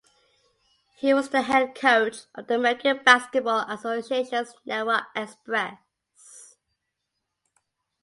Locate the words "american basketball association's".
2.55-4.55